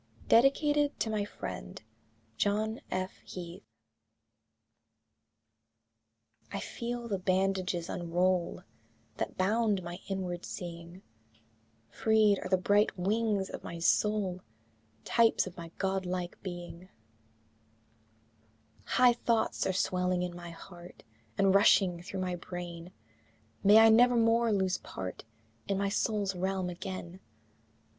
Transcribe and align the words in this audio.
DEDICATED 0.29 0.99
TO 0.99 1.11
MY 1.11 1.25
FRIEND, 1.25 1.83
JOHN 2.35 2.81
F. 2.89 3.19
HEATH. 3.23 3.61
I. 6.51 6.57
I 6.57 6.59
feel 6.59 7.07
the 7.07 7.19
bandages 7.19 7.87
unroll 7.87 8.63
That 9.17 9.37
bound 9.37 9.83
my 9.83 9.99
inward 10.09 10.43
seeing; 10.43 11.03
Freed 11.91 12.39
are 12.39 12.49
the 12.49 12.57
bright 12.57 12.97
wings 12.97 13.51
of 13.51 13.63
my 13.63 13.77
soul, 13.77 14.41
Types 15.05 15.45
of 15.45 15.55
my 15.55 15.69
god 15.77 16.07
like 16.07 16.41
being; 16.41 16.89
High 18.85 19.13
thoughts 19.13 19.67
are 19.67 19.71
swelling 19.71 20.23
in 20.23 20.35
my 20.35 20.49
heart 20.49 21.03
And 21.37 21.53
rushing 21.53 22.01
through 22.01 22.21
my 22.21 22.35
brain; 22.35 22.91
May 23.63 23.77
I 23.77 23.89
never 23.89 24.15
more 24.15 24.51
lose 24.51 24.79
part 24.79 25.25
In 25.67 25.77
my 25.77 25.89
soul's 25.89 26.33
realm 26.35 26.71
again! 26.71 27.19